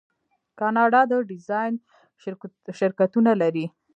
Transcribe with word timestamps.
کاناډا 0.59 1.01
د 1.11 1.13
ډیزاین 1.31 1.73
شرکتونه 2.79 3.31
لري. 3.41 3.65